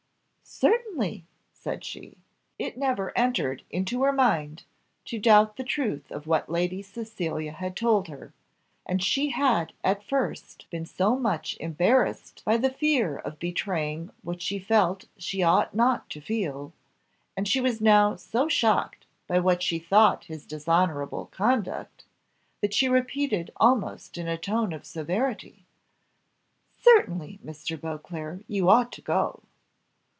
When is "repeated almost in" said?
22.89-24.27